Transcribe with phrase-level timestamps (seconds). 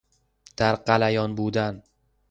[0.57, 1.83] در غلیان بودن